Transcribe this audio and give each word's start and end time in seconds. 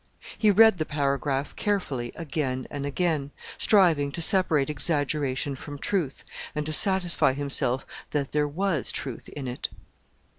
He 0.35 0.49
read 0.49 0.79
the 0.79 0.85
paragraph 0.87 1.55
carefully 1.55 2.11
again 2.15 2.65
and 2.71 2.87
again, 2.87 3.29
striving 3.59 4.11
to 4.13 4.19
separate 4.23 4.67
exaggeration 4.67 5.55
from 5.55 5.77
truth, 5.77 6.23
and 6.55 6.65
to 6.65 6.73
satisfy 6.73 7.33
himself 7.33 7.85
that 8.09 8.31
there 8.31 8.47
was 8.47 8.91
truth 8.91 9.29
in 9.29 9.47
it. 9.47 9.69